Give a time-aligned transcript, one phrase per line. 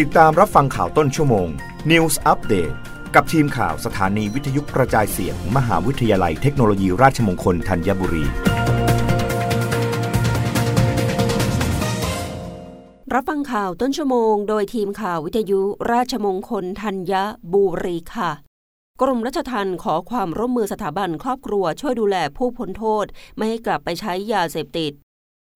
[0.00, 1.48] ติดตามรับฟังข่าวต้นชั่วโมง
[1.90, 2.74] News Update
[3.14, 8.24] กับทีมข่าวสถานีวิทยุกระจายเสียงมมหาวิทยาลัยเทคโนโลยีราชมงคลธัญบุรี
[13.14, 15.60] รับฟังข่าวต้นชั่วโมง โดยทีมข่าววิทยุ
[15.92, 17.12] ราชมงคลธัญ
[17.52, 18.30] บุรีค่ะ
[19.02, 23.06] กรมรัชทัณฑ์ขอความร่วมมือสถาบันครอบครัวช่วยดูแลผู้พ้นโทษ
[23.36, 24.92] ไม่ให้กลับไปใช้ยาเสพติด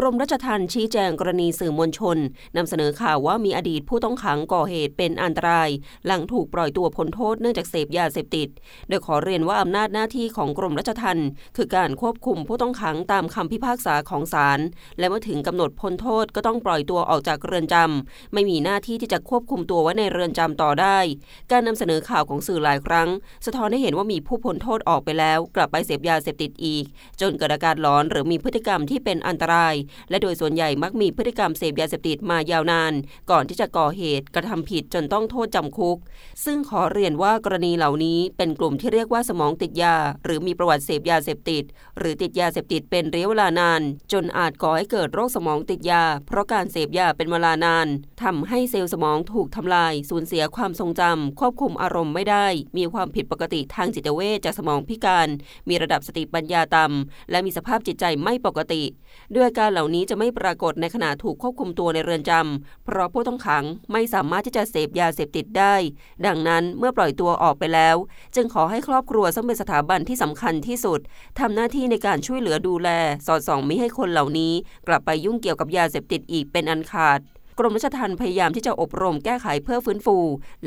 [0.00, 2.18] กรมราชทัณฑ์ชี้แจงกรณีสื่อมวลชน
[2.56, 5.70] นำเสนอข่าวว่ามีอดีตผู้ต้องขังก่อเหตุเป็นอันตราย
[6.06, 8.48] หลังถูกปล่อยตัวพ้นโทษเนื่องจากเสพยาเสพติด
[8.88, 14.60] โดยขอเรียนว่าอำนาจหน้าที่ของกรมราชทัณฑ์คือการควบคุมผู้ต้องขังตามคำพิพากษาของศาล
[14.98, 20.98] และเมื่อถึงกำหนดพ้นโทษก็ต้องปล่อยตัวออกจากเรือนจำไม่มีหน้าที่ที่จะควบคุมตัวไว้ในเรือนจำต่อได้
[21.52, 23.08] การนำเสนอข่าวของสื่อหลายครั้ง
[23.46, 26.84] สะท้อนให้เห็นว่ามีผู้พ้นโทษออกไปแล้ว กลับไปเสพยาเสพติดอีก
[27.20, 29.74] จนเกิดอาการหลอนหรือมีพฤติกรรมที่เป็นอันตราย
[30.10, 32.92] และโดยส่วนใหญ่มักมีพฤติกรรมเสพยาเสพติดมายาวนาน
[33.30, 35.98] ก่อนที่จะก่อเหตุกระทำผิดจนต้องโทษจำคุก
[36.44, 41.64] ซึ่งขอเรียนว่ากรณีเหล่านี้เป็นกลุ่มที่เรียกว่าสมองติดยา หรือมีประวัติเสพยาเสพติด
[41.98, 43.80] หรือติดยาเสพติดเป็นระยะเวลานาน
[44.12, 47.86] จนอาจก่อให้เกิดโรคสมองติดยา เพราะการเสพยาเป็นเวลานาน
[48.22, 52.46] ทำให้เซลล์สมองถูกทำลายสูญเสียความทรงจำควบคุมอารมณ์ไม่ได้
[52.76, 55.28] มีความผิดปกติทางจิตเวชจากสมองพิการ
[55.68, 58.82] มีระดับสติปัญญาต่ำและมีสภาพจิตใจไม่ปกติ
[59.36, 65.74] ด้วยการเหล่านี้จะไม่ปรากฏในขณะถูกควบคุมตัวในเรือนจำ เพราะผู้ต้องขังไม่สามารถที่จะเสพยาเสพติดได้
[66.26, 67.96] ดังนั้นเมื่อปล่อยตัวออกไปแล้ว
[68.34, 71.00] จึงขอให้ครอบครัวซึ่งเป็นสถาบันที่สำคัญที่สุด
[71.38, 72.88] ทำหน้าที่ในการช่วยเหลือดูแล
[73.26, 74.52] สอดส่องมิให้คนเหล่านี้
[74.86, 77.20] กลับไปยุ่งเกี่ยวกับยาเสพติดอีกเป็นอันขาด
[77.58, 80.16] กรมราชทัณฑ์พยายามที่จะอบรมแก้ไขเพื่อฟื้นฟู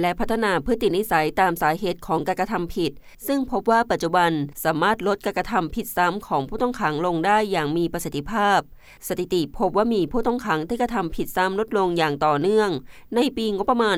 [0.00, 2.92] และพัฒนาพฤตินิสัยตามสาเหตุของการกระทำผิด
[3.26, 4.30] ซึ่งพบว่าปัจจุบัน
[4.64, 8.60] สามารถลดการกระทำผิดซ้ำของผู้ต้องขังลงได้อย่างมีประสิทธิภาพ
[9.08, 12.70] สถิติพบว่ามีผู้ต้องขังที่กระทำผิดซ้ำลดลงอย่างต่อเนื่อง
[13.14, 13.96] ในปีงบประมาณ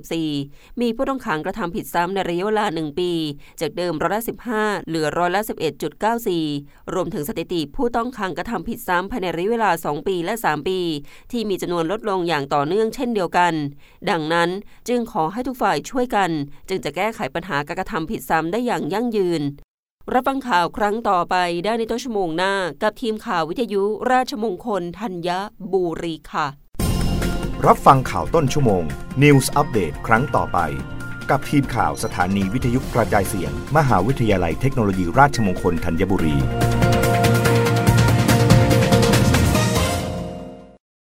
[0.00, 3.12] 2564 มีผู้ต้องขังกระทำผิดซ้ำในระยะเวลา 1 ปี
[3.60, 4.22] จากเดิมร้อยละ
[4.54, 5.42] 15 เหลือร้อยละ
[6.16, 10.78] 11.94 รวมถึงสถิติผู้ต้องขังกระทำผิดซ้ำภายในระยะเวลา 2 ปีและ 3 ปี
[11.32, 13.54] ที่มีจำนวนลดลงอย่างต่อเนื่องเช่นเดียวกัน
[14.10, 14.50] ดังนั้น
[14.88, 16.30] จึงขอให้ทุกฝ่ายช่วยกัน
[16.68, 19.42] จึงจะแก้ไขปัญหาการกระทำผิดซ้ำได้อย่างยั่งยืน
[20.12, 25.28] รับฟังข่าวครั้งต่อไปได้ในต้นชั่วโมงหน้า กับทีมข่าววิทยุราชมงคลธัญ
[25.72, 26.46] บุรีค่ะ
[27.66, 28.82] รับฟังข่าวต้นชั่วโมง
[29.22, 30.58] News อัปเดตครั้งต่อไป
[31.30, 36.36] กับทีมข่าวสถานีวิทยุกระจายเสียง มหาวิทยาลัยเทคโนโลยีราชมงคลธัญบุรี